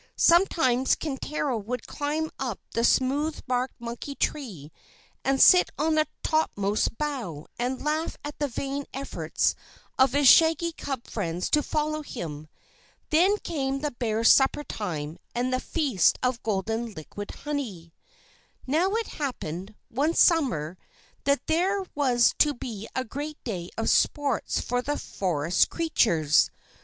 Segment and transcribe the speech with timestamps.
[0.15, 4.71] Sometimes Kintaro would climb up the smooth barked monkey tree,
[5.23, 9.53] and sit on the topmost bough, and laugh at the vain efforts
[9.99, 12.47] of his shaggy cub friends to follow him.
[13.11, 17.93] Then came the bears' supper time, and the feast of golden liquid honey!
[18.65, 20.79] Now, it happened, one Summer,
[21.25, 26.49] that there was to be a great day of sports for the forest creatures.